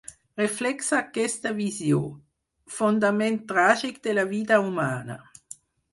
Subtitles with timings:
[0.39, 1.99] Reflexa aquesta visió,
[2.79, 5.19] fondament tràgic de la vida humana